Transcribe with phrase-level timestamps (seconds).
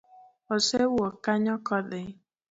[0.53, 2.01] Osewuok kanyo kodhi?